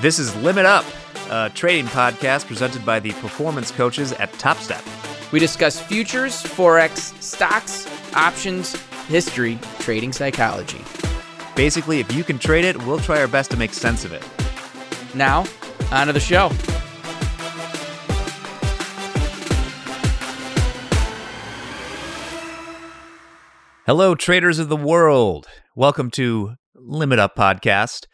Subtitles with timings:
[0.00, 0.86] This is Limit Up,
[1.28, 4.80] a trading podcast presented by the performance coaches at TopStep.
[5.30, 8.74] We discuss futures, forex, stocks, options,
[9.08, 10.82] history, trading psychology.
[11.54, 14.26] Basically, if you can trade it, we'll try our best to make sense of it.
[15.14, 15.44] Now,
[15.92, 16.48] on to the show.
[23.84, 25.46] Hello, traders of the world.
[25.76, 28.06] Welcome to Limit Up Podcast,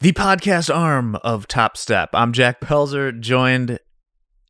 [0.00, 2.08] the podcast arm of Top Step.
[2.14, 3.78] I'm Jack Pelzer, joined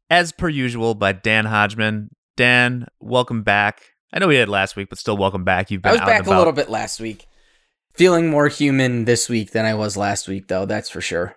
[0.09, 2.11] as per usual by Dan Hodgman.
[2.37, 3.83] Dan, welcome back.
[4.13, 5.73] I know we had last week, but still welcome back.
[5.73, 7.27] You've been I was back a little bit last week.
[7.93, 11.35] Feeling more human this week than I was last week, though, that's for sure.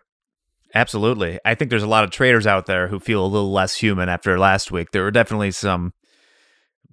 [0.76, 1.40] Absolutely.
[1.44, 4.10] I think there's a lot of traders out there who feel a little less human
[4.10, 4.92] after last week.
[4.92, 5.92] There were definitely some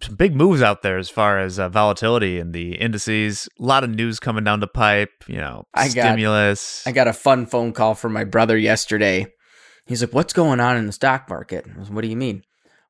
[0.02, 3.48] some big moves out there as far as uh, volatility in the indices.
[3.60, 6.86] A lot of news coming down the pipe, you know, I got- stimulus.
[6.86, 9.26] I got a fun phone call from my brother yesterday.
[9.86, 11.66] He's like, What's going on in the stock market?
[11.74, 12.42] I was, what do you mean?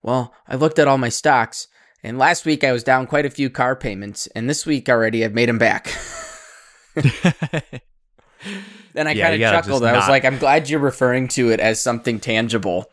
[0.02, 1.66] Well, I looked at all my stocks,
[2.02, 5.24] and last week I was down quite a few car payments, and this week already
[5.24, 5.94] I've made them back.
[8.94, 9.84] And I Yeah, kind of chuckled.
[9.84, 12.86] I was not- like, I'm glad you're referring to it as something tangible.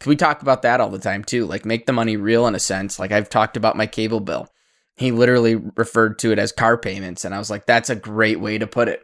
[0.00, 1.46] 'Cause We talk about that all the time too.
[1.46, 2.98] Like make the money real in a sense.
[2.98, 4.48] Like I've talked about my cable bill.
[4.96, 7.24] He literally referred to it as car payments.
[7.24, 9.00] And I was like, that's a great way to put it.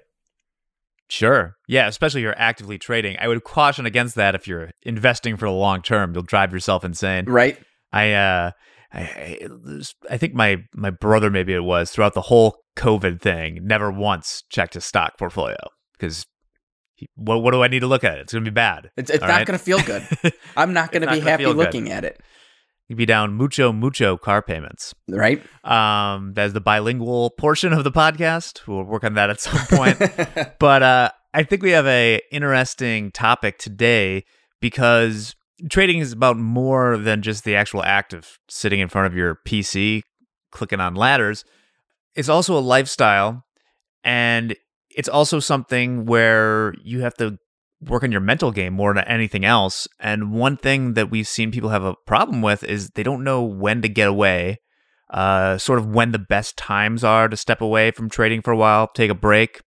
[1.09, 1.57] Sure.
[1.67, 3.17] Yeah, especially if you're actively trading.
[3.19, 6.13] I would caution against that if you're investing for the long term.
[6.15, 7.25] You'll drive yourself insane.
[7.27, 7.59] Right?
[7.93, 8.51] I uh
[8.93, 9.49] I I,
[10.11, 14.45] I think my my brother maybe it was throughout the whole COVID thing never once
[14.51, 15.57] checked his stock portfolio
[15.99, 16.27] because
[17.15, 18.19] what what do I need to look at?
[18.19, 18.91] It's gonna be bad.
[18.97, 19.47] It's, it's not right?
[19.47, 20.07] going to feel good.
[20.57, 21.67] I'm not going to be happy feel good.
[21.67, 22.21] looking at it.
[22.89, 24.95] You'd be down mucho mucho car payments.
[25.09, 25.43] Right?
[25.65, 28.67] Um, that's the bilingual portion of the podcast.
[28.67, 29.99] We'll work on that at some point.
[30.59, 34.25] but uh, I think we have a interesting topic today
[34.61, 35.37] because
[35.69, 39.39] trading is about more than just the actual act of sitting in front of your
[39.47, 40.03] PC
[40.51, 41.45] clicking on ladders.
[42.15, 43.45] It's also a lifestyle,
[44.03, 44.57] and
[44.95, 47.39] it's also something where you have to
[47.81, 49.89] work on your mental game more than anything else.
[49.99, 53.43] And one thing that we've seen people have a problem with is they don't know
[53.43, 54.59] when to get away
[55.11, 58.57] uh, sort of when the best times are to step away from trading for a
[58.57, 59.61] while, take a break,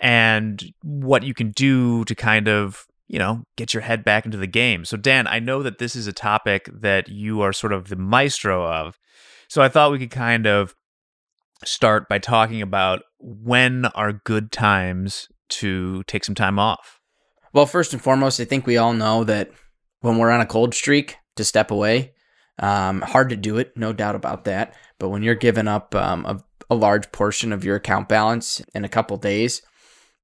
[0.00, 4.38] and what you can do to kind of, you know, get your head back into
[4.38, 4.84] the game.
[4.84, 7.96] So, Dan, I know that this is a topic that you are sort of the
[7.96, 8.98] maestro of.
[9.48, 10.74] So, I thought we could kind of
[11.64, 17.00] start by talking about when are good times to take some time off.
[17.52, 19.50] Well, first and foremost, I think we all know that
[20.00, 22.12] when we're on a cold streak, to step away,
[22.58, 24.74] um, hard to do it, no doubt about that.
[24.98, 28.84] But when you're giving up um, a, a large portion of your account balance in
[28.84, 29.62] a couple days,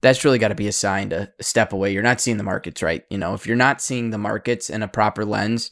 [0.02, 1.92] that's really got to be a sign to step away.
[1.92, 3.04] You're not seeing the markets right.
[3.08, 5.70] You know, if you're not seeing the markets in a proper lens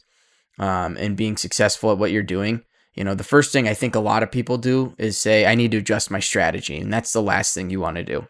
[0.57, 3.95] um, and being successful at what you're doing, you know, the first thing I think
[3.95, 6.77] a lot of people do is say, I need to adjust my strategy.
[6.77, 8.27] And that's the last thing you want to do.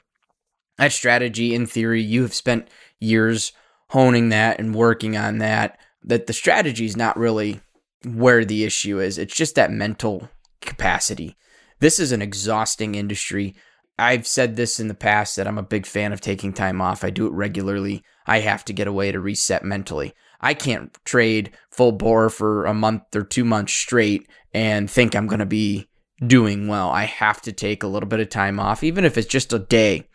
[0.78, 2.69] That strategy, in theory, you have spent
[3.00, 3.51] years
[3.90, 5.78] honing that and working on that.
[6.03, 7.62] That the strategy is not really
[8.06, 9.18] where the issue is.
[9.18, 10.29] It's just that mental
[10.62, 11.35] capacity.
[11.80, 13.56] This is an exhausting industry.
[14.00, 17.03] I've said this in the past that I'm a big fan of taking time off.
[17.03, 18.03] I do it regularly.
[18.25, 20.13] I have to get away to reset mentally.
[20.44, 25.28] I can't trade full bore for a month or two months straight and think I'm
[25.28, 25.88] going to be
[26.28, 26.90] doing well.
[26.90, 29.59] I have to take a little bit of time off, even if it's just a
[29.59, 30.08] day.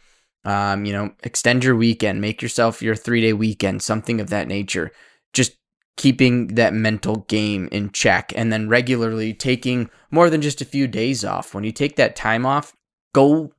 [0.44, 4.48] Um, you know, extend your weekend, make yourself your three day weekend, something of that
[4.48, 4.92] nature.
[5.32, 5.56] Just
[5.96, 10.86] keeping that mental game in check and then regularly taking more than just a few
[10.86, 11.54] days off.
[11.54, 12.74] When you take that time off,
[13.14, 13.52] go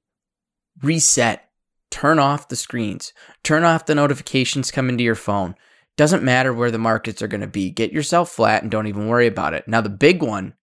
[0.81, 1.49] reset,
[1.91, 3.11] turn off the screens,
[3.43, 5.55] turn off the notifications coming to your phone.
[5.99, 7.71] Doesn't matter where the markets are going to be.
[7.71, 9.67] Get yourself flat and don't even worry about it.
[9.67, 10.53] Now, the big one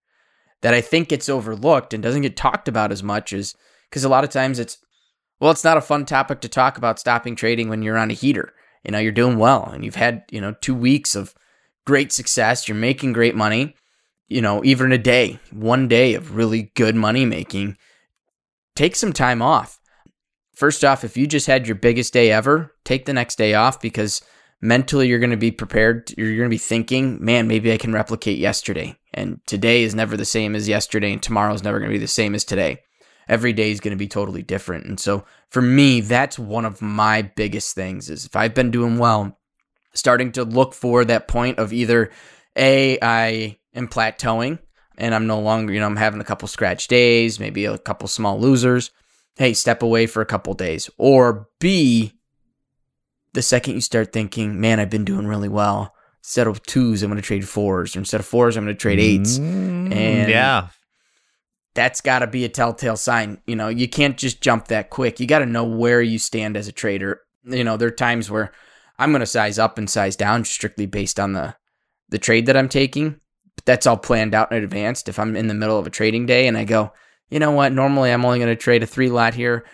[0.63, 3.55] that I think gets overlooked and doesn't get talked about as much is
[3.91, 4.79] because a lot of times it's,
[5.39, 8.15] well, it's not a fun topic to talk about stopping trading when you're on a
[8.15, 8.55] heater.
[8.83, 11.35] You know, you're doing well and you've had, you know, two weeks of
[11.85, 12.67] great success.
[12.67, 13.77] You're making great money.
[14.29, 17.77] You know, even a day, one day of really good money making,
[18.75, 19.81] take some time off.
[20.55, 23.83] First off, if you just had your biggest day ever, take the next day off
[23.83, 24.23] because
[24.67, 26.13] mentally you're going to be prepared.
[26.19, 28.99] You're going to be thinking, man, maybe I can replicate yesterday.
[29.15, 32.01] And today is never the same as yesterday, and tomorrow is never going to be
[32.01, 32.81] the same as today.
[33.29, 34.87] Every day is going to be totally different.
[34.87, 38.99] And so for me, that's one of my biggest things is if I've been doing
[38.99, 39.39] well,
[39.95, 42.11] starting to look for that point of either
[42.57, 44.59] A, I am plateauing
[44.99, 48.07] and I'm no longer, you know, I'm having a couple scratch days, maybe a couple
[48.07, 48.91] small losers.
[49.37, 50.89] Hey, step away for a couple days.
[50.97, 52.13] Or B,
[53.37, 55.95] the second you start thinking, man, I've been doing really well.
[56.23, 57.95] Instead of twos, I'm going to trade fours.
[57.95, 59.39] Or instead of fours, I'm going to trade eights.
[59.39, 60.69] Mm, And- yeah,
[61.75, 63.39] That's got to be a telltale sign.
[63.47, 65.21] You know, you can't just jump that quick.
[65.21, 67.21] You got to know where you stand as a trader.
[67.45, 68.51] You know, there are times where
[68.99, 71.55] I'm going to size up and size down strictly based on the
[72.09, 73.21] the trade that I'm taking.
[73.57, 75.05] But that's all planned out in advance.
[75.07, 76.93] If I'm in the middle of a trading day and I go,
[77.31, 79.65] you know what, normally I'm only going to trade a three lot here.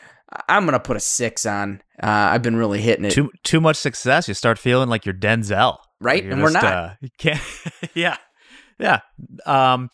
[0.49, 1.83] I'm going to put a six on.
[2.03, 3.11] Uh, I've been really hitting it.
[3.11, 6.25] too too much success, you start feeling like you're Denzel, Right?
[6.25, 6.65] You're And we're not.
[6.65, 7.41] Uh, you can't.
[7.95, 8.17] yeah,
[8.79, 9.01] yeah.
[9.47, 9.91] Um,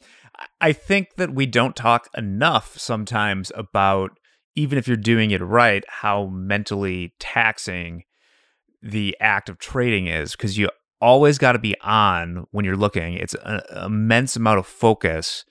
[0.60, 4.12] I think that we don't talk enough sometimes about
[4.54, 8.04] even if you're doing it right, how mentally taxing
[8.82, 10.68] the act of trading is because you
[11.00, 13.14] always got to be on when you're looking.
[13.14, 15.44] It's an immense amount of focus.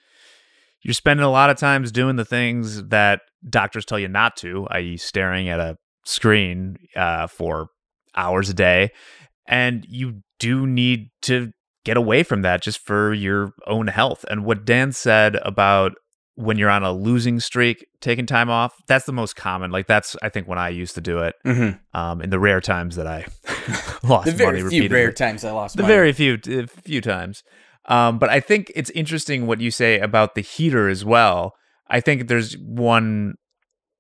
[0.82, 4.68] You're spending a lot of times doing the things that doctors tell you not to,
[4.72, 7.68] i.e., staring at a screen uh, for
[8.16, 8.90] hours a day.
[9.48, 11.52] And you do need to
[11.86, 14.26] get away from that just for your own health.
[14.30, 15.94] And what Dan said about
[16.36, 19.72] when you're on a losing streak, taking time off, that's the most common.
[19.72, 21.80] Like, that's, I think, when I used to do it Mhm.
[21.94, 23.26] um, in the rare times that I
[24.04, 25.94] lost The very money few repeatedly rare times I lost the money.
[25.94, 27.42] very few few times.
[27.86, 31.54] Um, but I think it's interesting what you say about the heater as well.
[31.90, 33.36] I think there's one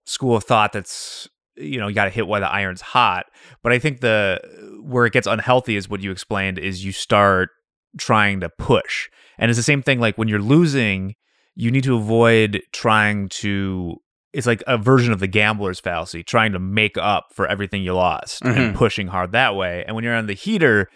[0.05, 3.25] school of thought that's you know you got to hit while the iron's hot.
[3.63, 4.39] But I think the
[4.83, 7.49] where it gets unhealthy is what you explained is you start
[7.97, 9.99] trying to push, and it's the same thing.
[9.99, 11.15] Like when you're losing,
[11.55, 13.97] you need to avoid trying to.
[14.33, 17.93] It's like a version of the gambler's fallacy, trying to make up for everything you
[17.95, 18.75] lost and Mhm.
[18.75, 19.83] pushing hard that way.
[19.87, 20.89] And when you're on the heater,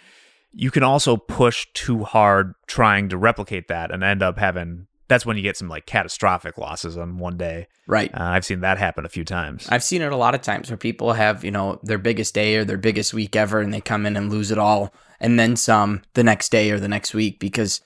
[0.52, 5.26] you can also push too hard trying to replicate that and end up having that's
[5.26, 7.68] when you get some like catastrophic losses on one day.
[7.86, 8.10] Right.
[8.14, 9.68] Uh, I've seen that happen a few times.
[9.68, 12.56] I've seen it a lot of times where people have, you know, their biggest day
[12.56, 15.58] or their biggest week ever and they come in and lose it all and then
[15.58, 17.82] some the next day or the next week because,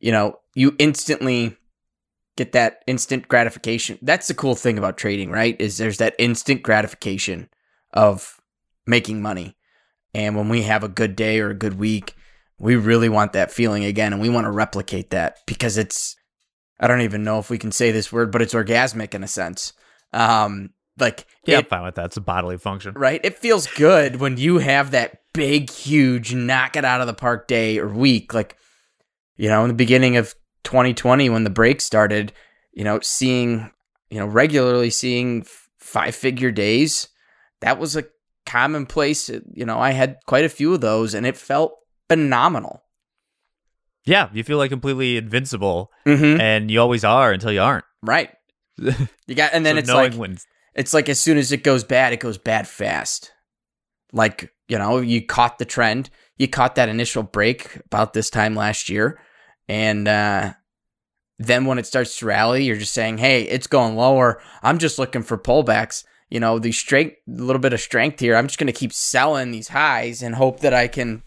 [0.00, 1.56] you know, you instantly
[2.36, 3.98] get that instant gratification.
[4.02, 5.58] That's the cool thing about trading, right?
[5.58, 7.48] Is there's that instant gratification
[7.94, 8.38] of
[8.86, 9.56] making money.
[10.12, 12.14] And when we have a good day or a good week,
[12.58, 16.16] we really want that feeling again and we want to replicate that because it's
[16.78, 19.28] I don't even know if we can say this word, but it's orgasmic in a
[19.28, 19.72] sense.
[20.12, 22.06] Um like yeah, it- I'm fine with that.
[22.06, 22.94] It's a bodily function.
[22.96, 23.20] right?
[23.22, 27.46] It feels good when you have that big, huge, knock it out of the park
[27.48, 28.32] day or week.
[28.32, 28.56] Like,
[29.36, 30.34] you know, in the beginning of
[30.64, 32.32] 2020, when the break started,
[32.72, 33.70] you know, seeing,
[34.08, 35.44] you know, regularly seeing
[35.78, 37.08] five figure days,
[37.60, 38.04] that was a
[38.46, 39.28] commonplace.
[39.28, 41.76] You know, I had quite a few of those and it felt
[42.08, 42.82] phenomenal.
[44.06, 46.40] Yeah, you feel like completely invincible, Mm-hmm.
[46.40, 47.84] and you always are until you aren't.
[48.02, 48.30] Right.
[49.26, 50.38] You got, and then So it's like, when
[50.74, 53.32] it's like as soon as it goes bad, it goes bad fast.
[54.12, 56.10] Like, you know, you caught the trend.
[56.36, 59.18] You caught that initial break about this time last year.
[59.68, 60.52] And uh,
[61.38, 64.40] then when it starts to rally, you're just saying, hey, it's going lower.
[64.62, 66.04] I'm just looking for pullbacks.
[66.30, 68.36] You know, the strength, a little bit of strength here.
[68.36, 71.22] I'm just going to keep selling these highs and hope that I can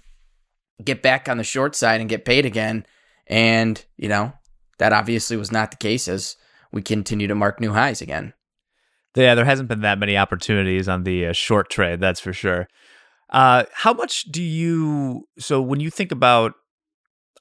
[0.84, 2.86] get back on the short side and get paid again.
[3.28, 4.34] And, you know,
[4.78, 6.36] that obviously was not the case as
[6.72, 8.34] we continue to mark new highs again.
[9.16, 12.68] Yeah, there hasn't been that many opportunities on the uh, short trade, that's for sure.
[13.30, 15.28] Uh, how much do you?
[15.38, 16.54] So when you think about,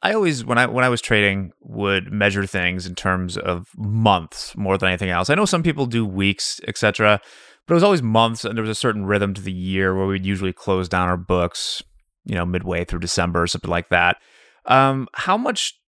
[0.02, 4.57] I always when I when I was trading would measure things in terms of months
[4.57, 5.30] more than anything else.
[5.30, 7.21] I know some people do weeks, etc.,
[7.66, 10.07] but it was always months, and there was a certain rhythm to the year where
[10.07, 11.83] we'd usually close down our books,
[12.28, 14.18] you know, midway through December or something like that.
[14.66, 15.80] Um, how much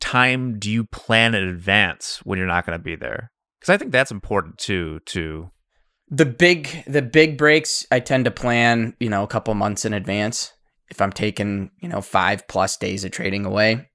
[0.00, 3.30] time do you plan in advance when you're not going to be there?
[3.58, 5.00] Because I think that's important too.
[5.06, 5.50] To
[6.08, 9.92] The big the big breaks I tend to plan, you know, a couple months in
[9.92, 10.52] advance
[10.88, 13.88] if I'm taking, you know, 5 plus days of trading away.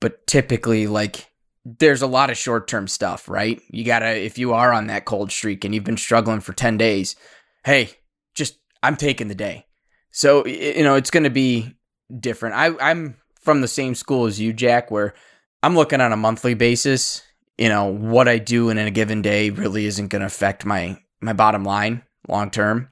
[0.00, 1.26] But typically like
[1.64, 3.60] there's a lot of short-term stuff, right?
[3.70, 6.52] You got to if you are on that cold streak and you've been struggling for
[6.52, 7.16] 10 days,
[7.64, 7.90] hey,
[8.34, 9.66] just I'm taking the day.
[10.16, 11.76] So you know, it's going to be
[12.18, 12.54] different.
[12.54, 15.12] I I'm from the same school as you, Jack, where
[15.62, 17.20] I'm looking on a monthly basis.
[17.58, 20.98] You know, what I do in a given day really isn't going to affect my
[21.20, 22.88] my bottom line long term.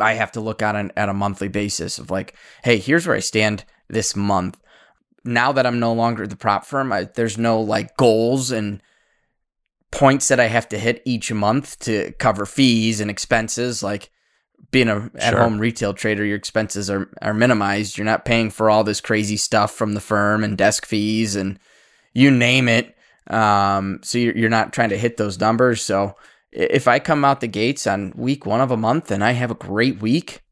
[0.00, 3.16] I have to look at an at a monthly basis of like, hey, here's where
[3.16, 4.60] I stand this month.
[5.24, 8.82] Now that I'm no longer the prop firm, I, there's no like goals and
[9.92, 13.84] points that I have to hit each month to cover fees and expenses.
[13.84, 14.10] Like
[14.70, 17.96] being a at home retail trader, your expenses are are minimized.
[17.96, 21.58] You're not paying for all this crazy stuff from the firm and desk fees and
[22.12, 22.94] you name it.
[23.28, 25.82] Um, so you're, you're not trying to hit those numbers.
[25.82, 26.14] So
[26.52, 29.50] if I come out the gates on week one of a month and I have
[29.50, 30.42] a great week,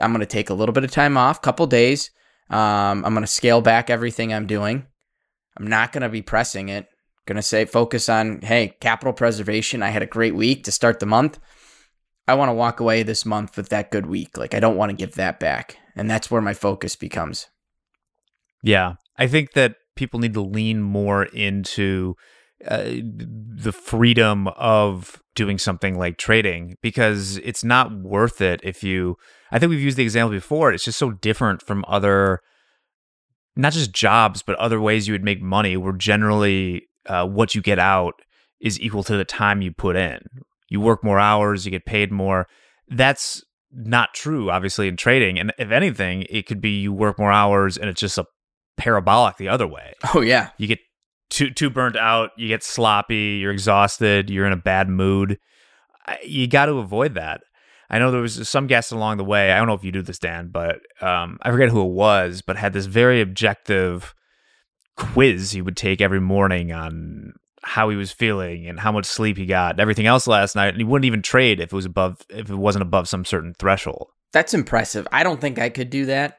[0.00, 2.10] I'm going to take a little bit of time off, couple days.
[2.48, 4.86] Um, I'm going to scale back everything I'm doing.
[5.56, 6.88] I'm not going to be pressing it.
[7.26, 9.82] Going to say focus on hey, capital preservation.
[9.82, 11.40] I had a great week to start the month.
[12.28, 14.36] I want to walk away this month with that good week.
[14.36, 15.78] Like I don't want to give that back.
[15.94, 17.46] And that's where my focus becomes.
[18.62, 18.94] Yeah.
[19.16, 22.14] I think that people need to lean more into
[22.66, 29.16] uh, the freedom of doing something like trading because it's not worth it if you
[29.52, 32.40] I think we've used the example before it's just so different from other
[33.54, 37.60] not just jobs but other ways you would make money where generally uh, what you
[37.60, 38.14] get out
[38.58, 40.20] is equal to the time you put in
[40.68, 42.46] you work more hours you get paid more
[42.88, 43.42] that's
[43.72, 47.76] not true obviously in trading and if anything it could be you work more hours
[47.76, 48.24] and it's just a
[48.76, 50.50] parabolic the other way Oh yeah.
[50.58, 50.78] you get
[51.28, 55.38] too too burnt out, you get sloppy, you're exhausted, you're in a bad mood.
[56.24, 57.40] You got to avoid that.
[57.90, 59.52] I know there was some guests along the way.
[59.52, 62.42] I don't know if you do this, Dan, but um, I forget who it was,
[62.42, 64.14] but had this very objective
[64.96, 67.34] quiz he would take every morning on
[67.66, 70.68] how he was feeling and how much sleep he got and everything else last night.
[70.68, 73.54] And he wouldn't even trade if it was above if it wasn't above some certain
[73.58, 74.08] threshold.
[74.32, 75.08] That's impressive.
[75.10, 76.38] I don't think I could do that.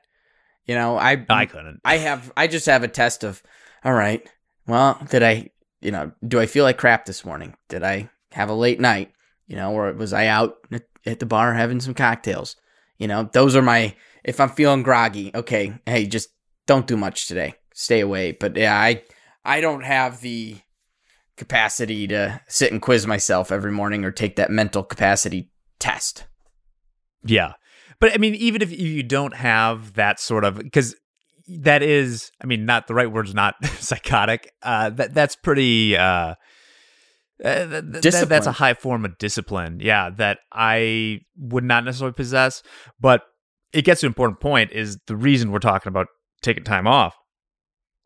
[0.65, 1.81] You know, I I couldn't.
[1.84, 3.43] I have I just have a test of
[3.84, 4.25] all right.
[4.67, 5.50] Well, did I,
[5.81, 7.55] you know, do I feel like crap this morning?
[7.67, 9.12] Did I have a late night?
[9.48, 12.55] You know, or was I out at, at the bar having some cocktails?
[12.98, 16.29] You know, those are my if I'm feeling groggy, okay, hey, just
[16.67, 17.55] don't do much today.
[17.74, 18.31] Stay away.
[18.31, 19.03] But yeah, I
[19.43, 20.57] I don't have the
[21.38, 26.25] capacity to sit and quiz myself every morning or take that mental capacity test.
[27.24, 27.53] Yeah.
[28.00, 30.96] But I mean, even if you don't have that sort of, because
[31.48, 34.51] that is, I mean, not the right word's not psychotic.
[34.62, 35.96] Uh, that that's pretty.
[35.96, 36.36] Uh,
[37.44, 39.79] uh, th- th- that's a high form of discipline.
[39.79, 42.63] Yeah, that I would not necessarily possess.
[43.00, 43.22] But
[43.74, 44.72] it gets to an important point.
[44.72, 46.08] Is the reason we're talking about
[46.41, 47.15] taking time off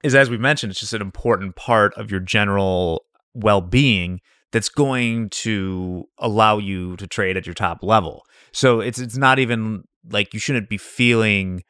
[0.04, 4.20] is as we mentioned, it's just an important part of your general well being
[4.52, 8.26] that's going to allow you to trade at your top level.
[8.52, 11.64] So it's it's not even like you shouldn't be feeling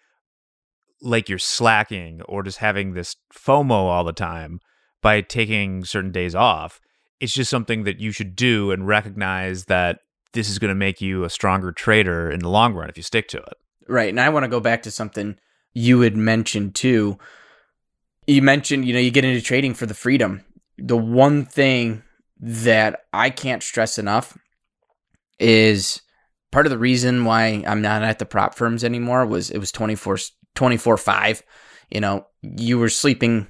[1.01, 4.59] like you're slacking or just having this FOMO all the time
[5.01, 6.79] by taking certain days off.
[7.19, 9.99] It's just something that you should do and recognize that
[10.33, 13.03] this is going to make you a stronger trader in the long run if you
[13.03, 13.53] stick to it.
[13.87, 14.09] Right.
[14.09, 15.37] And I want to go back to something
[15.73, 17.17] you had mentioned too.
[18.27, 20.43] You mentioned, you know, you get into trading for the freedom.
[20.81, 22.03] The one thing
[22.39, 24.37] that I can't stress enough
[25.39, 26.01] is
[26.51, 29.71] part of the reason why I'm not at the prop firms anymore was it was
[29.71, 30.17] 24
[30.55, 31.43] 24 5.
[31.89, 33.47] You know, you were sleeping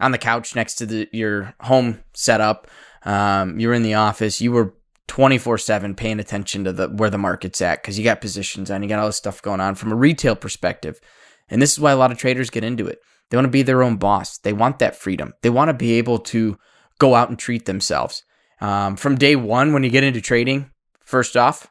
[0.00, 2.68] on the couch next to the, your home setup.
[3.04, 4.40] Um, you were in the office.
[4.40, 4.74] You were
[5.08, 8.82] 24 7 paying attention to the where the market's at because you got positions on,
[8.82, 11.00] you got all this stuff going on from a retail perspective.
[11.48, 13.00] And this is why a lot of traders get into it.
[13.30, 14.38] They want to be their own boss.
[14.38, 15.34] They want that freedom.
[15.42, 16.56] They want to be able to
[16.98, 18.22] go out and treat themselves.
[18.60, 20.70] Um, from day one, when you get into trading,
[21.00, 21.70] first off,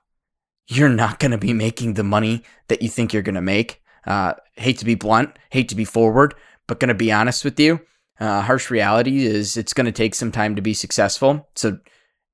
[0.67, 3.81] you're not going to be making the money that you think you're going to make.
[4.05, 6.35] Uh, hate to be blunt, hate to be forward,
[6.67, 7.79] but going to be honest with you.
[8.19, 11.49] Uh, harsh reality is it's going to take some time to be successful.
[11.55, 11.79] So,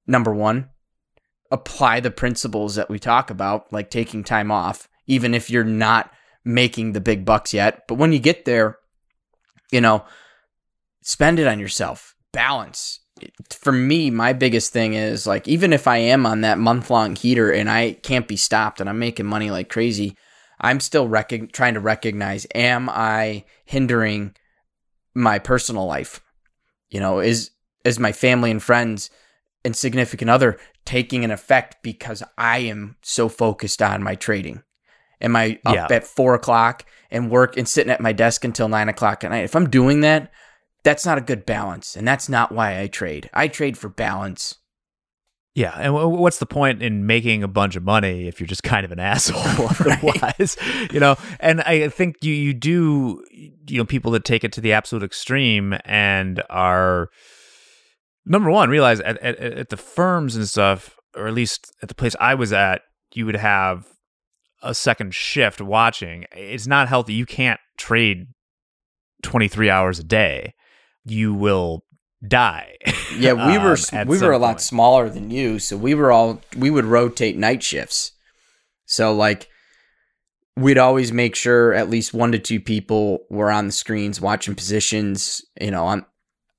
[0.05, 0.69] number one,
[1.51, 6.12] apply the principles that we talk about, like taking time off, even if you're not
[6.43, 7.88] making the big bucks yet.
[7.88, 8.77] But when you get there,
[9.72, 10.05] you know,
[11.01, 12.15] spend it on yourself.
[12.31, 13.00] Balance.
[13.51, 17.15] For me, my biggest thing is like, even if I am on that month long
[17.15, 20.15] heater and I can't be stopped and I'm making money like crazy,
[20.62, 24.36] I'm still rec- trying to recognize am I hindering
[25.13, 26.21] my personal life?
[26.89, 27.51] You know, is
[27.83, 29.09] is my family and friends
[29.65, 34.63] and significant other taking an effect because I am so focused on my trading?
[35.21, 35.88] Am I up Yeah.
[35.89, 39.43] at four o'clock and work and sitting at my desk until nine o'clock at night?
[39.43, 40.31] If I'm doing that,
[40.83, 43.29] that's not a good balance, and that's not why I trade.
[43.33, 44.55] I trade for balance.
[45.55, 48.86] Yeah, and what's the point in making a bunch of money if you're just kind
[48.86, 50.55] of an asshole otherwise?
[50.91, 54.62] You know, and I think you you do you know people that take it to
[54.62, 57.09] the absolute extreme and are
[58.25, 61.95] number one realize at, at at the firms and stuff, or at least at the
[61.95, 62.81] place I was at,
[63.13, 63.88] you would have
[64.63, 66.25] a second shift watching.
[66.31, 67.13] It's not healthy.
[67.13, 68.27] You can't trade
[69.21, 70.53] twenty three hours a day.
[71.05, 71.83] You will
[72.25, 72.75] die.
[73.17, 74.61] Yeah, we were um, we were a lot point.
[74.61, 78.11] smaller than you, so we were all we would rotate night shifts.
[78.85, 79.49] So like
[80.55, 84.55] we'd always make sure at least one to two people were on the screens watching
[84.55, 86.05] positions, you know, on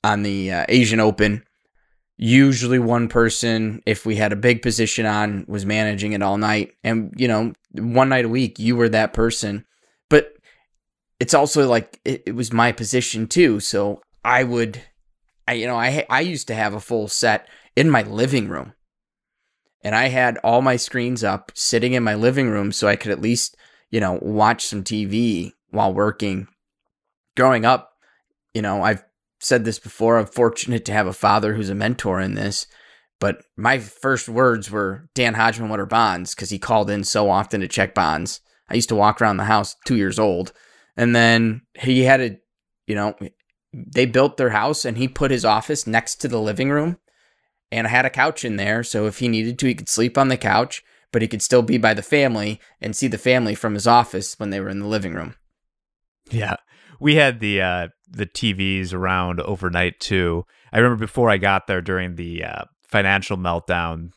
[0.03, 1.45] on the uh, Asian Open.
[2.17, 6.73] Usually one person if we had a big position on was managing it all night
[6.85, 9.65] and you know, one night a week, you were that person.
[10.09, 10.33] But
[11.19, 13.61] it's also like it, it was my position too.
[13.61, 14.83] So I would,
[15.47, 18.75] I you know, I I used to have a full set in my living room,
[19.83, 23.13] and I had all my screens up, sitting in my living room, so I could
[23.13, 23.57] at least
[23.91, 26.49] you know watch some TV while working.
[27.37, 27.93] Growing up,
[28.55, 29.05] you know, I've
[29.41, 30.19] said this before.
[30.19, 32.67] I'm fortunate to have a father who's a mentor in this.
[33.19, 36.35] But my first words were Dan Hodgman, what are bonds?
[36.35, 38.41] Because he called in so often to check bonds.
[38.69, 40.53] I used to walk around the house two years old.
[40.97, 42.39] And then he had a,
[42.87, 43.15] you know,
[43.73, 46.99] they built their house and he put his office next to the living room
[47.73, 48.83] and I had a couch in there.
[48.83, 51.63] So if he needed to, he could sleep on the couch, but he could still
[51.63, 54.81] be by the family and see the family from his office when they were in
[54.81, 55.35] the living room.
[56.31, 56.57] Yeah.
[56.99, 60.45] We had the uh the TVs around overnight too.
[60.73, 64.11] I remember before I got there during the uh, financial meltdown,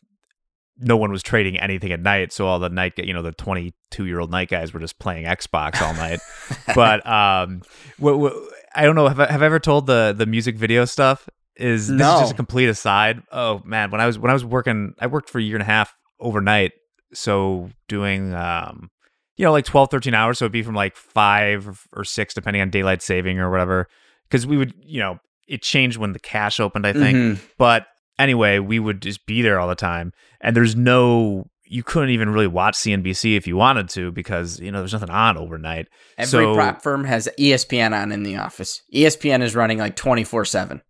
[0.78, 2.32] no one was trading anything at night.
[2.32, 5.26] So all the night, you know, the 22 year old night guys were just playing
[5.26, 6.18] Xbox all night.
[6.74, 7.62] but um,
[7.98, 9.08] w- w- I don't know.
[9.08, 11.28] Have I, have I ever told the the music video stuff?
[11.56, 12.14] Is this No.
[12.16, 13.22] is just a complete aside?
[13.30, 15.62] Oh man, when I was when I was working, I worked for a year and
[15.62, 16.72] a half overnight.
[17.12, 18.90] So doing um,
[19.36, 20.38] you know, like 12, 13 hours.
[20.38, 23.88] So it'd be from like five or six, depending on daylight saving or whatever.
[24.28, 27.16] Because we would, you know, it changed when the cash opened, I think.
[27.16, 27.40] Mhm.
[27.58, 27.86] But
[28.18, 30.12] anyway, we would just be there all the time.
[30.40, 34.70] And there's no, you couldn't even really watch CNBC if you wanted to because, you
[34.70, 35.88] know, there's nothing on overnight.
[36.16, 38.82] Every So- prop firm has ESPN on in the office.
[38.94, 40.82] ESPN is running like 24 7.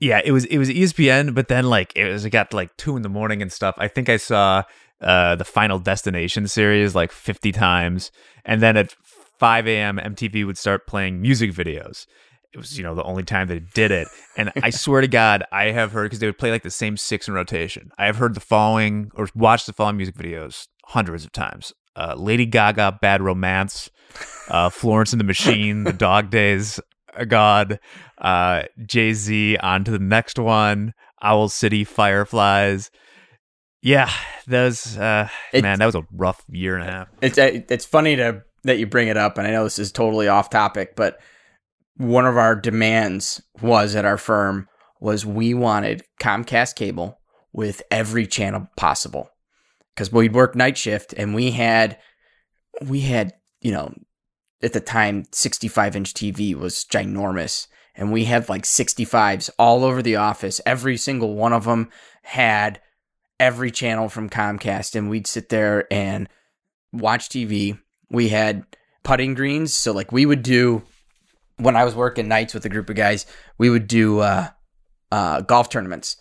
[0.00, 2.94] Yeah, it was it was ESPN, but then like it was it got like two
[2.96, 3.74] in the morning and stuff.
[3.78, 4.62] I think I saw
[5.00, 8.12] uh the Final Destination series like fifty times,
[8.44, 8.94] and then at
[9.40, 9.98] five a.m.
[9.98, 12.06] MTV would start playing music videos.
[12.52, 15.44] It was you know the only time they did it, and I swear to God,
[15.52, 17.90] I have heard because they would play like the same six in rotation.
[17.98, 22.14] I have heard the following or watched the following music videos hundreds of times: uh,
[22.16, 23.90] Lady Gaga, "Bad Romance,"
[24.48, 26.80] uh, Florence and the Machine, "The Dog Days,"
[27.14, 27.80] uh, God,
[28.16, 32.90] uh, Jay Z on to the next one, Owl City Fireflies.
[33.82, 34.10] Yeah,
[34.46, 37.08] those uh, man, that was a rough year and a half.
[37.20, 39.92] It's uh, it's funny to that you bring it up, and I know this is
[39.92, 41.20] totally off topic, but
[41.98, 44.68] one of our demands was at our firm
[45.00, 47.20] was we wanted Comcast cable
[47.52, 49.30] with every channel possible
[49.94, 51.98] because we'd work night shift and we had
[52.82, 53.92] we had you know
[54.62, 60.02] at the time 65 inch TV was ginormous and we had like 65s all over
[60.02, 61.90] the office every single one of them
[62.22, 62.80] had
[63.40, 66.28] every channel from Comcast and we'd sit there and
[66.92, 67.78] watch TV.
[68.10, 68.64] We had
[69.02, 69.72] putting greens.
[69.72, 70.82] So like we would do
[71.58, 73.26] when I was working nights with a group of guys,
[73.58, 74.48] we would do uh
[75.12, 76.16] uh golf tournaments.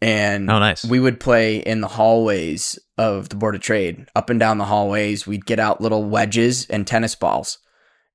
[0.00, 0.84] And Oh, nice.
[0.84, 4.06] we would play in the hallways of the Board of Trade.
[4.14, 7.58] Up and down the hallways, we'd get out little wedges and tennis balls.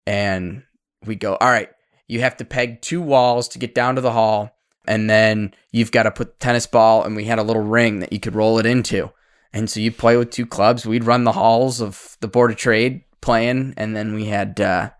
[0.08, 0.64] And
[1.06, 1.70] we'd go, all right,
[2.08, 4.52] you have to peg two walls to get down to the hall.
[4.88, 8.00] And then you've got to put the tennis ball, and we had a little ring
[8.00, 9.12] that you could roll it into.
[9.54, 10.86] And so you play with two clubs.
[10.86, 14.92] We'd run the halls of the Board of Trade playing, and then we had uh,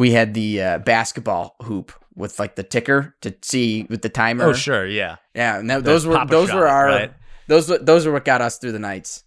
[0.00, 4.44] we had the uh, basketball hoop with like the ticker to see with the timer.
[4.46, 7.12] oh, sure, yeah, Yeah, and that, those were those Shot, were our right?
[7.48, 9.24] those were- those are what got us through the nights.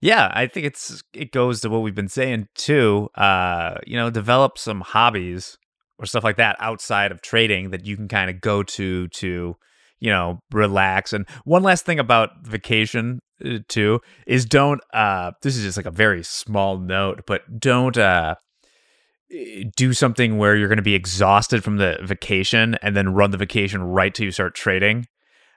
[0.00, 0.30] yeah.
[0.32, 3.08] I think it's it goes to what we've been saying too.
[3.16, 5.56] Uh, you know, develop some hobbies
[5.98, 9.54] or stuff like that outside of trading that you can kind of go to to
[10.00, 11.12] you know relax.
[11.12, 14.80] And one last thing about vacation uh, too is don't.
[14.92, 17.96] Uh, this is just like a very small note, but don't.
[17.96, 18.34] Uh,
[19.76, 23.36] do something where you're going to be exhausted from the vacation and then run the
[23.36, 25.06] vacation right till you start trading.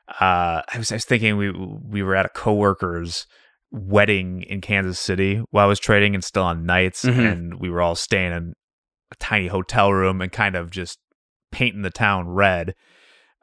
[0.09, 3.25] Uh, I was I was thinking we we were at a coworker's
[3.71, 7.31] wedding in Kansas City while I was trading and still on nights, Mhm.
[7.31, 8.53] and we were all staying in
[9.11, 10.99] a tiny hotel room and kind of just
[11.51, 12.73] painting the town red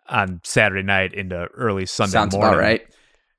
[0.09, 2.51] on Saturday night into early Sunday Sounds morning.
[2.55, 2.83] about right.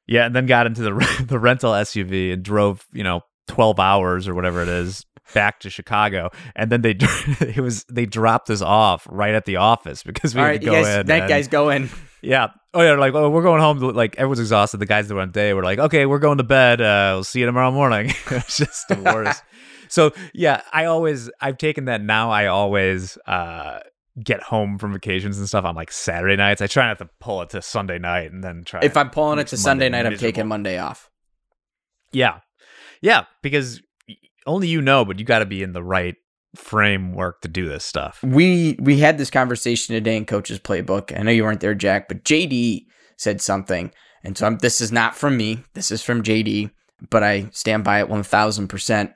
[0.08, 4.28] Yeah, and then got into the the rental SUV and drove, you know, 12 hours
[4.28, 6.30] or whatever it is back to Chicago.
[6.56, 6.92] And then they
[7.40, 10.62] it was they dropped us off right at the office because we All had right,
[10.62, 11.08] to go guys, in.
[11.08, 11.90] night and- guys, go in.
[12.22, 12.48] Yeah.
[12.74, 13.80] Oh yeah, like oh, we're going home.
[13.80, 14.78] Like everyone's exhausted.
[14.78, 16.82] The guys that were on day were like, okay, we're going to bed.
[16.82, 18.10] Uh, we'll see you tomorrow morning.
[18.32, 19.44] it's just the worst.
[19.90, 22.32] so yeah, I always I've taken that now.
[22.32, 23.80] I always uh
[24.24, 26.62] get home from vacations and stuff on like Saturday nights.
[26.62, 28.80] I try not to pull it to Sunday night and then try.
[28.82, 31.10] If I'm pulling it to Monday Sunday night, I'm taking Monday off.
[32.12, 32.40] Yeah.
[33.02, 33.82] Yeah, because
[34.46, 36.16] only you know, but you got to be in the right
[36.56, 38.22] framework to do this stuff.
[38.24, 41.18] We we had this conversation today in Coach's Playbook.
[41.18, 42.86] I know you weren't there, Jack, but JD
[43.18, 43.92] said something,
[44.24, 45.64] and so I'm, this is not from me.
[45.74, 46.72] This is from JD,
[47.10, 49.14] but I stand by it 1000%.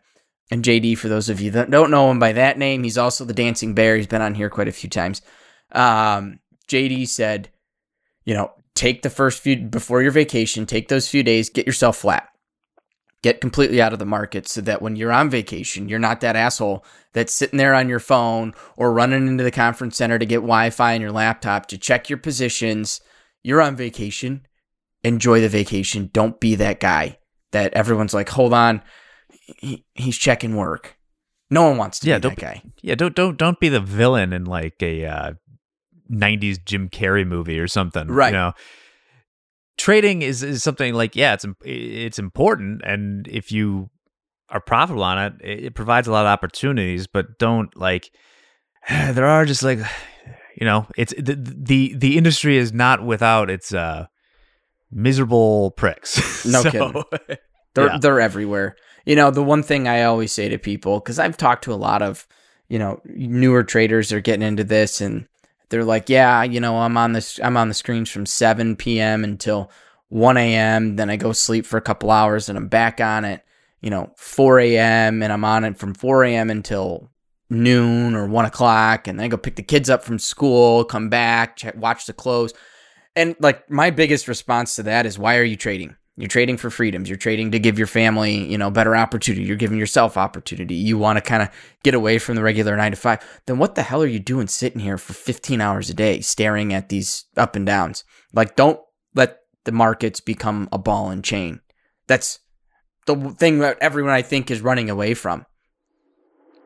[0.52, 3.24] And JD, for those of you that don't know him by that name, he's also
[3.24, 3.98] the Dancing Bear.
[3.98, 5.22] He's been on here quite a few times.
[5.72, 7.50] Um, JD said,
[8.26, 11.98] you know, take the first few before your vacation, take those few days, get yourself
[11.98, 12.30] flat.
[13.22, 16.38] Get completely out of the market so that when you're on vacation, you're not that
[16.38, 20.38] asshole that's sitting there on your phone or running into the conference center to get
[20.38, 23.02] Wi Fi on your laptop to check your positions.
[23.44, 24.48] You're on vacation.
[25.04, 26.10] Enjoy the vacation.
[26.14, 27.18] Don't be that guy
[27.52, 28.82] that everyone's like, hold on,
[29.30, 30.98] he, he's checking work.
[31.50, 32.62] No one wants to Yeah, be don't that guy.
[32.82, 35.34] Yeah, don't don't don't be the villain in like a uh,
[36.12, 38.08] '90s Jim Carrey movie or something.
[38.08, 38.28] Right.
[38.28, 38.54] You know,
[39.80, 43.90] trading is is something like yeah, it's it's important, and if you
[44.50, 47.08] are profitable on it, it, it provides a lot of opportunities.
[47.08, 48.12] But don't like
[48.90, 49.80] there are just like
[50.60, 54.06] you know, it's the the the industry is not without its uh
[54.92, 56.46] miserable pricks.
[56.46, 57.04] No So- kidding.
[57.76, 57.98] They're Yeah.
[58.02, 58.76] they're everywhere.
[59.06, 61.76] You know, the one thing I always say to people cuz I've talked to a
[61.76, 62.26] lot of,
[62.68, 65.28] you know, newer traders they're getting into this and
[65.70, 69.24] they're like, "Yeah, you know, I'm on this I'm on the screens from 7 p.m.
[69.24, 69.72] until
[70.10, 70.96] 1 a.m.
[70.96, 73.44] Then I go sleep for a couple hours and I'm back on it,
[73.82, 75.24] you know, 4 a.m.
[75.24, 76.50] and I'm on it from 4 a.m.
[76.50, 77.10] until
[77.50, 81.10] noon or 1 o'clock and then I go pick the kids up from school, come
[81.10, 82.54] back, check, watch the close.
[83.16, 85.96] And like my biggest response to that is why are you trading?
[86.20, 87.08] You're trading for freedoms.
[87.08, 89.46] You're trading to give your family, you know, better opportunity.
[89.46, 90.76] You're giving yourself opportunity.
[90.76, 91.50] You want to kind of
[91.82, 93.26] get away from the regular nine to five.
[93.46, 96.74] Then what the hell are you doing sitting here for 15 hours a day staring
[96.74, 98.04] at these up and downs?
[98.34, 98.82] Like, don't
[99.16, 101.62] let the markets become a ball and chain.
[102.08, 102.40] That's
[103.06, 105.46] the thing that everyone I think is running away from.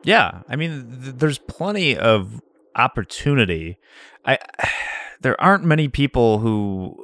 [0.02, 2.40] Yeah, I mean, th- there's plenty of
[2.74, 3.78] opportunity.
[4.26, 4.38] I
[5.20, 6.96] there aren't many people who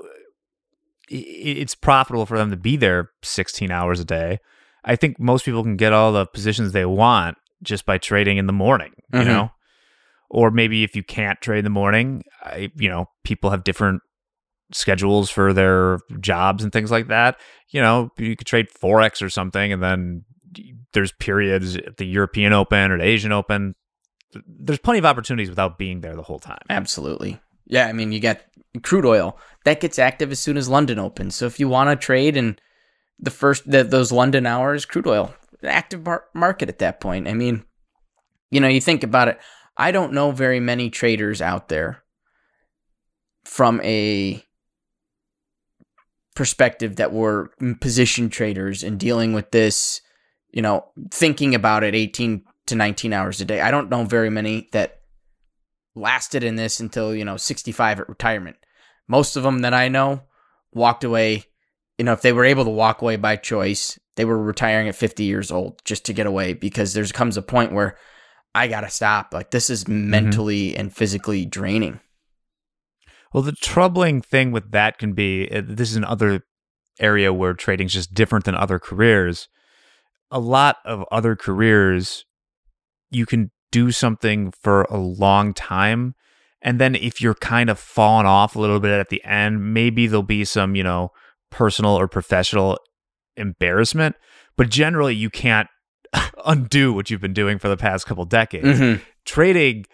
[1.10, 4.38] it's profitable for them to be there 16 hours a day.
[4.84, 8.46] I think most people can get all the positions they want just by trading in
[8.46, 9.26] the morning, you Mhm.
[9.26, 9.52] know.
[10.30, 14.00] Or maybe if you can't trade in the morning, I, you know, people have different
[14.72, 17.38] schedules for their jobs and things like that.
[17.70, 20.24] You know, you could trade forex or something, and then
[20.92, 23.74] there's periods at the European Open or the Asian Open.
[24.46, 26.62] There's plenty of opportunities without being there the whole time.
[26.70, 27.40] Absolutely.
[27.70, 28.40] Yeah, I mean, you got
[28.82, 31.34] crude oil that gets active as soon as London opens.
[31.34, 32.58] So if you want to trade in
[33.18, 37.28] the first the, those London hours, crude oil, active mar- market at that point.
[37.28, 37.64] I mean,
[38.50, 39.38] you know, you think about it.
[39.76, 42.02] I don't know very many traders out there
[43.44, 44.42] from a
[46.34, 50.00] perspective that were position traders and dealing with this,
[50.50, 53.60] you know, thinking about it 18 to 19 hours a day.
[53.60, 54.99] I don't know very many that
[56.00, 58.56] lasted in this until, you know, 65 at retirement.
[59.08, 60.22] Most of them that I know
[60.72, 61.44] walked away,
[61.98, 64.94] you know, if they were able to walk away by choice, they were retiring at
[64.94, 67.96] 50 years old just to get away because there comes a point where
[68.54, 69.32] I got to stop.
[69.32, 72.00] Like this is mentally and physically draining.
[73.32, 76.44] Well, the troubling thing with that can be uh, this is another
[76.98, 79.48] area where trading's just different than other careers.
[80.30, 82.24] A lot of other careers,
[83.10, 86.14] you can do something for a long time.
[86.62, 90.06] And then if you're kind of falling off a little bit at the end, maybe
[90.06, 91.10] there'll be some, you know,
[91.50, 92.78] personal or professional
[93.36, 94.16] embarrassment.
[94.56, 95.68] But generally, you can't
[96.44, 99.02] undo what you've been doing for the past couple decades Mm-hmm.
[99.24, 99.86] trading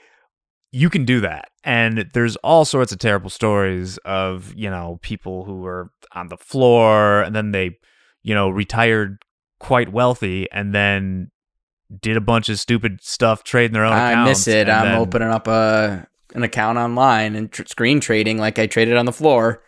[0.73, 5.45] you can do that and there's all sorts of terrible stories of you know people
[5.45, 7.77] who were on the floor and then they
[8.23, 9.19] you know retired
[9.61, 11.31] quite wealthy and then
[12.01, 14.69] did a bunch of stupid stuff trading their own I miss it.
[14.69, 18.97] I'm then- opening up a an account online and tr- screen trading like I traded
[18.97, 19.63] on the floor.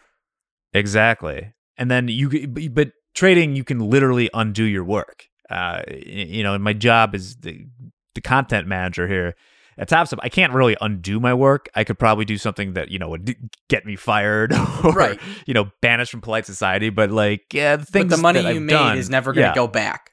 [0.75, 6.59] exactly and then you but trading you can literally undo your work uh you know
[6.59, 7.65] my job is the
[8.15, 9.35] the content manager here
[9.81, 11.69] at TopStep, I can't really undo my work.
[11.73, 13.37] I could probably do something that you know would
[13.69, 14.53] get me fired,
[14.85, 15.21] or Right.
[15.47, 16.91] you know, banished from polite society.
[16.91, 19.45] But like, yeah, the things but the money you I've made done- is never going
[19.45, 19.55] to yeah.
[19.55, 20.11] go back.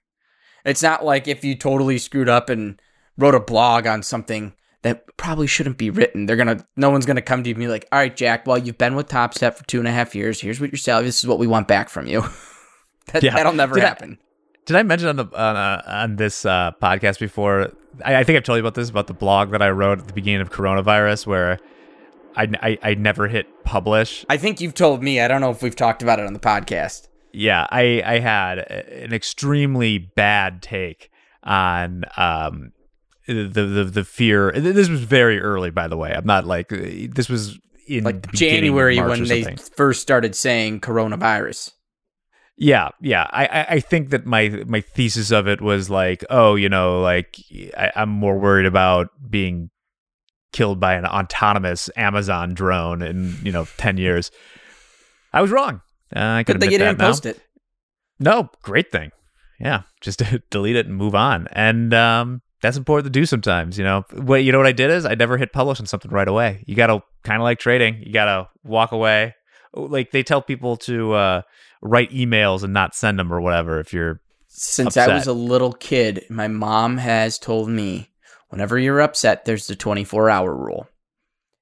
[0.65, 2.81] It's not like if you totally screwed up and
[3.17, 6.25] wrote a blog on something that probably shouldn't be written.
[6.25, 8.45] They're gonna, no one's gonna come to you and be like, "All right, Jack.
[8.45, 10.41] Well, you've been with Top Step for two and a half years.
[10.41, 11.05] Here's what your salary.
[11.05, 12.23] This is what we want back from you."
[13.13, 13.33] that, Yeah.
[13.35, 14.19] That'll never Did I- happen.
[14.65, 17.71] Did I mention on the on, uh, on this uh, podcast before?
[18.03, 20.07] I, I think I've told you about this about the blog that I wrote at
[20.07, 21.59] the beginning of coronavirus, where
[22.35, 24.25] I, I, I never hit publish.
[24.27, 25.19] I think you've told me.
[25.19, 27.07] I don't know if we've talked about it on the podcast.
[27.35, 31.09] Yeah, I I had an extremely bad take
[31.43, 32.71] on um
[33.27, 34.51] the the the fear.
[34.51, 36.13] This was very early, by the way.
[36.13, 41.71] I'm not like this was in Like January when they first started saying coronavirus.
[42.57, 43.27] Yeah, yeah.
[43.31, 47.01] I, I, I think that my my thesis of it was like, oh, you know,
[47.01, 47.37] like
[47.77, 49.69] I, I'm more worried about being
[50.53, 54.31] killed by an autonomous Amazon drone in you know ten years.
[55.33, 55.81] I was wrong.
[56.15, 57.07] Uh, I could Good thing admit you didn't now.
[57.07, 57.39] post it.
[58.19, 59.11] No, great thing.
[59.59, 61.47] Yeah, just delete it and move on.
[61.51, 63.77] And um, that's important to do sometimes.
[63.77, 66.11] You know, what you know what I did is I never hit publish on something
[66.11, 66.63] right away.
[66.67, 68.01] You got to kind of like trading.
[68.01, 69.35] You got to walk away.
[69.73, 71.41] Like they tell people to uh,
[71.81, 73.79] write emails and not send them or whatever.
[73.79, 78.09] If you're Since I was a little kid, my mom has told me
[78.49, 80.87] whenever you're upset, there's the 24 hour rule.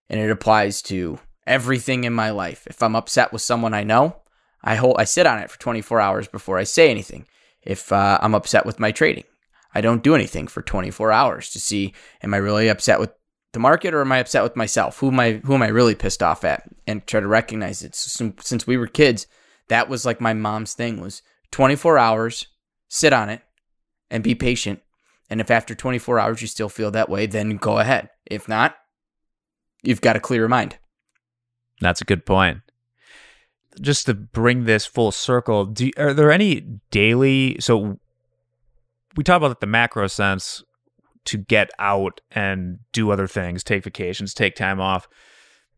[0.09, 2.67] And it applies to everything in my life.
[2.67, 4.17] If I'm upset with someone I know,
[4.63, 7.27] I hold I sit on it for 24 hours before I say anything.
[7.61, 9.25] If uh, I'm upset with my trading,
[9.73, 13.11] I don't do anything for 24 hours to see am I really upset with
[13.53, 14.99] the market or am I upset with myself?
[14.99, 16.63] Who am I who am I really pissed off at?
[16.87, 17.95] And try to recognize it.
[17.95, 19.27] So, since- we were kids,
[19.67, 21.21] that was like my mom's thing was
[21.51, 22.47] 24 hours,
[22.87, 23.41] sit on it
[24.09, 24.81] and be patient.
[25.29, 28.09] And if after 24 hours you still feel that way, then go ahead.
[28.25, 28.75] If not,
[29.81, 30.77] you've got a clear mind.
[31.79, 32.59] That's a good point.
[33.81, 37.57] Just to bring this full circle, do, are there any daily?
[37.59, 37.99] So
[39.15, 40.63] we talk about the macro sense
[41.25, 45.07] to get out and do other things, take vacations, take time off.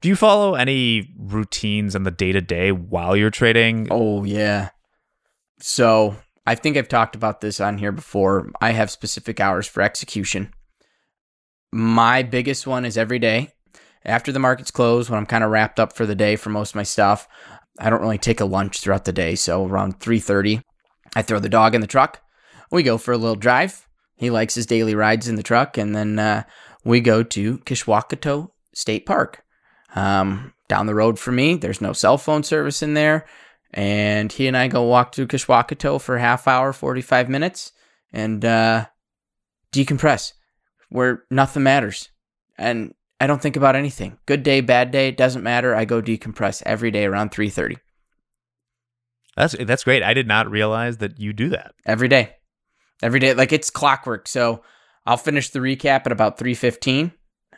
[0.01, 3.87] Do you follow any routines on the day to day while you're trading?
[3.89, 4.69] Oh, yeah.
[5.59, 8.51] So I think I've talked about this on here before.
[8.61, 10.53] I have specific hours for execution.
[11.71, 13.51] My biggest one is every day
[14.03, 16.71] after the markets close, when I'm kind of wrapped up for the day for most
[16.71, 17.27] of my stuff.
[17.79, 20.61] I don't really take a lunch throughout the day, so around 3:30,
[21.15, 22.21] I throw the dog in the truck.
[22.71, 23.87] We go for a little drive.
[24.15, 26.43] He likes his daily rides in the truck, and then uh,
[26.83, 29.43] we go to Kishwaukee State Park.
[29.93, 33.25] Um, down the road from me, there's no cell phone service in there,
[33.73, 37.71] and he and I go walk through Kishwaukee for a half hour, 45 minutes,
[38.11, 38.85] and uh,
[39.71, 40.33] decompress,
[40.89, 42.09] where nothing matters,
[42.57, 44.17] and I don't think about anything.
[44.25, 45.73] Good day, bad day, doesn't matter.
[45.73, 47.77] I go decompress every day around 3:30.
[49.37, 50.03] That's that's great.
[50.03, 51.73] I did not realize that you do that.
[51.85, 52.35] every day
[53.03, 54.63] every day like it's clockwork so
[55.05, 57.11] i'll finish the recap at about 3.15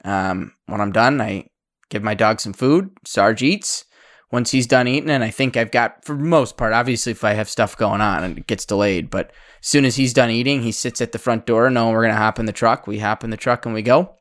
[0.03, 1.45] um, when i'm done i
[1.89, 3.85] give my dog some food sarge eats
[4.31, 7.33] once he's done eating and i think i've got for most part obviously if i
[7.33, 10.63] have stuff going on and it gets delayed but as soon as he's done eating
[10.63, 12.99] he sits at the front door knowing we're going to hop in the truck we
[12.99, 14.15] hop in the truck and we go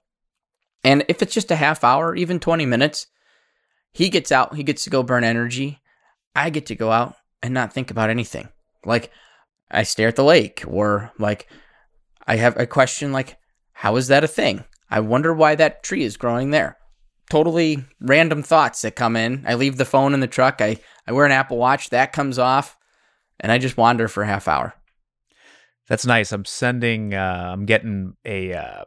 [0.86, 3.06] and if it's just a half hour even 20 minutes
[3.92, 5.80] he gets out he gets to go burn energy
[6.34, 8.48] i get to go out and not think about anything
[8.84, 9.10] like
[9.70, 11.48] I stare at the lake, or like
[12.26, 13.36] I have a question like,
[13.72, 14.64] how is that a thing?
[14.90, 16.78] I wonder why that tree is growing there.
[17.28, 19.44] Totally random thoughts that come in.
[19.46, 20.60] I leave the phone in the truck.
[20.60, 21.90] I, I wear an Apple Watch.
[21.90, 22.76] That comes off,
[23.40, 24.74] and I just wander for a half hour.
[25.88, 26.30] That's nice.
[26.30, 27.14] I'm sending.
[27.14, 28.84] Uh, I'm getting a uh,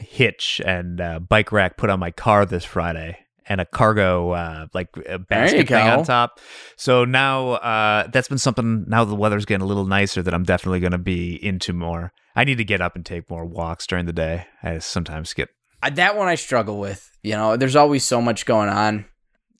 [0.00, 4.66] hitch and uh, bike rack put on my car this Friday, and a cargo uh,
[4.74, 6.40] like a basket thing on top.
[6.76, 8.84] So now uh, that's been something.
[8.88, 10.22] Now the weather's getting a little nicer.
[10.22, 12.12] That I'm definitely going to be into more.
[12.36, 14.46] I need to get up and take more walks during the day.
[14.62, 15.48] I sometimes get.
[15.82, 17.10] I, that one I struggle with.
[17.22, 19.06] You know, there's always so much going on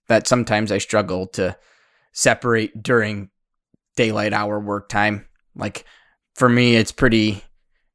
[0.08, 1.56] that sometimes I struggle to
[2.12, 3.30] separate during
[3.96, 5.26] daylight hour work time.
[5.54, 5.84] Like
[6.34, 7.44] for me, it's pretty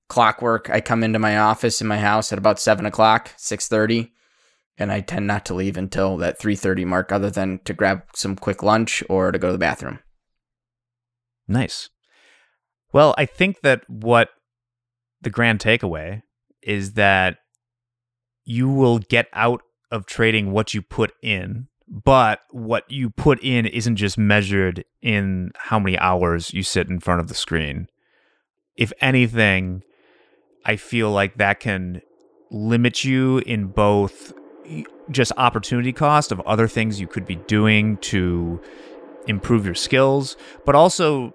[0.07, 0.69] clockwork.
[0.69, 4.13] I come into my office in my house at about seven o'clock, six thirty,
[4.77, 8.03] and I tend not to leave until that three thirty mark, other than to grab
[8.13, 9.99] some quick lunch or to go to the bathroom.
[11.47, 11.89] Nice.
[12.91, 14.29] Well, I think that what
[15.21, 16.21] the grand takeaway
[16.61, 17.37] is that
[18.45, 23.65] you will get out of trading what you put in, but what you put in
[23.65, 27.87] isn't just measured in how many hours you sit in front of the screen.
[28.75, 29.83] If anything,
[30.65, 32.01] I feel like that can
[32.51, 34.33] limit you in both
[35.11, 38.59] just opportunity cost of other things you could be doing to
[39.27, 41.33] improve your skills, but also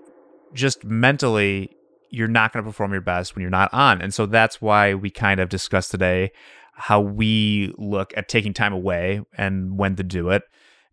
[0.53, 1.77] just mentally,
[2.11, 4.03] you're not going to perform your best when you're not on.
[4.03, 6.33] And so that's why we kind of discussed today
[6.73, 10.43] how we look at taking time away and when to do it.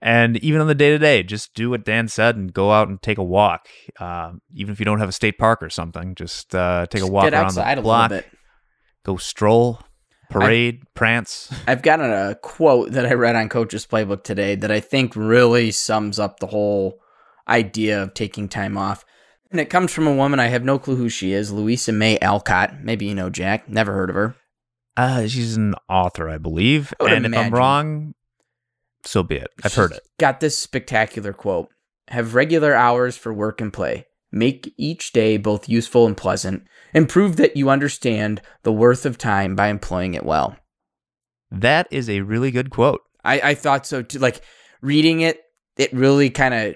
[0.01, 2.87] And even on the day to day, just do what Dan said and go out
[2.87, 3.67] and take a walk.
[3.99, 7.07] Uh, even if you don't have a state park or something, just uh, take a
[7.07, 8.37] walk Get around outside the a block, little bit.
[9.03, 9.79] go stroll,
[10.29, 11.51] parade, prance.
[11.67, 15.71] I've got a quote that I read on Coach's Playbook today that I think really
[15.71, 16.99] sums up the whole
[17.47, 19.03] idea of taking time off.
[19.49, 22.19] And it comes from a woman, I have no clue who she is, Louisa May
[22.19, 22.83] Alcott.
[22.83, 23.67] Maybe you know Jack.
[23.69, 24.35] Never heard of her.
[24.97, 26.93] Uh, she's an author, I believe.
[26.99, 28.13] I and if I'm wrong,
[29.07, 29.49] so be it.
[29.63, 30.07] I've heard it.
[30.19, 31.69] Got this spectacular quote.
[32.09, 34.05] Have regular hours for work and play.
[34.31, 39.17] Make each day both useful and pleasant, and prove that you understand the worth of
[39.17, 40.57] time by employing it well.
[41.49, 43.01] That is a really good quote.
[43.23, 44.19] I, I thought so too.
[44.19, 44.41] Like
[44.81, 45.41] reading it,
[45.77, 46.75] it really kind of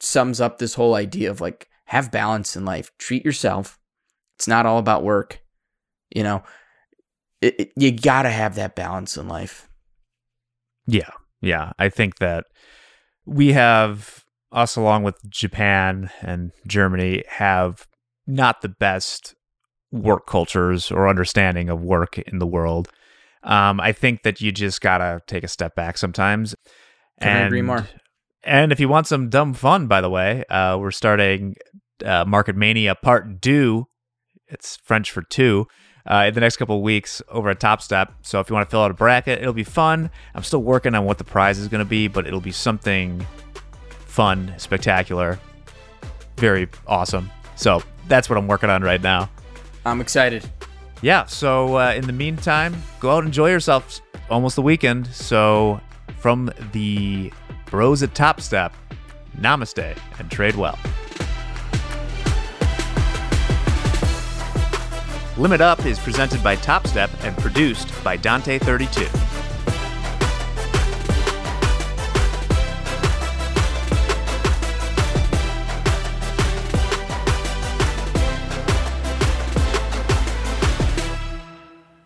[0.00, 2.92] sums up this whole idea of like have balance in life.
[2.98, 3.80] Treat yourself.
[4.36, 5.42] It's not all about work.
[6.14, 6.44] You know,
[7.40, 9.68] it, it, you got to have that balance in life.
[10.86, 11.10] Yeah.
[11.44, 11.72] Yeah.
[11.78, 12.46] I think that
[13.26, 17.86] we have us along with Japan and Germany have
[18.26, 19.34] not the best
[19.90, 22.88] work cultures or understanding of work in the world.
[23.42, 26.54] Um, I think that you just gotta take a step back sometimes.
[27.20, 27.86] Couldn't agree more.
[28.42, 31.54] And if you want some dumb fun, by the way, uh, we're starting
[32.04, 33.86] uh, Market Mania Part Two.
[34.48, 35.66] It's French for two.
[36.06, 38.10] Uh, in the next couple of weeks over at Topstep.
[38.20, 40.10] So if you want to fill out a bracket, it'll be fun.
[40.34, 43.26] I'm still working on what the prize is going to be, but it'll be something
[44.04, 45.40] fun, spectacular,
[46.36, 47.30] very awesome.
[47.56, 49.30] So that's what I'm working on right now.
[49.86, 50.48] I'm excited.
[51.02, 51.24] Yeah.
[51.24, 54.00] So uh, in the meantime, go out and enjoy yourself.
[54.30, 55.06] Almost the weekend.
[55.08, 55.80] So
[56.18, 57.32] from the
[57.66, 58.72] bros at Topstep,
[59.38, 60.78] namaste and trade well.
[65.36, 69.08] Limit Up is presented by Topstep and produced by Dante32.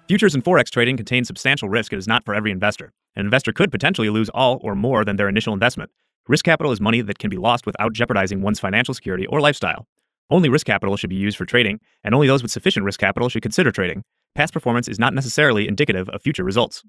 [0.08, 2.94] Futures and Forex trading contain substantial risk and is not for every investor.
[3.14, 5.90] An investor could potentially lose all or more than their initial investment.
[6.28, 9.86] Risk capital is money that can be lost without jeopardizing one's financial security or lifestyle.
[10.30, 13.30] Only risk capital should be used for trading, and only those with sufficient risk capital
[13.30, 14.02] should consider trading.
[14.34, 16.82] Past performance is not necessarily indicative of future results.